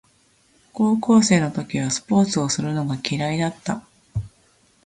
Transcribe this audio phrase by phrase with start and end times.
[0.73, 3.85] 高校生の時はスポーツをするのが嫌いだった